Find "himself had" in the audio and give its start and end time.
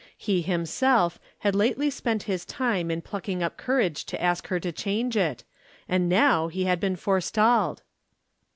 0.41-1.53